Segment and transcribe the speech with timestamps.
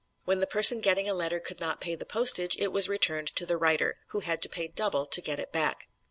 [0.25, 3.45] When the person getting a letter could not pay the postage, it was returned to
[3.45, 5.89] the writer, who had to pay double to get it back.